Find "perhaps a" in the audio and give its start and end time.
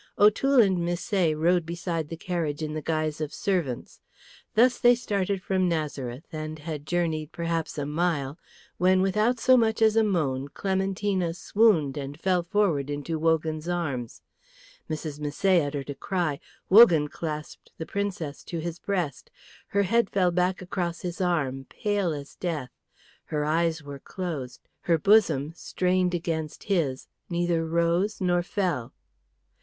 7.31-7.85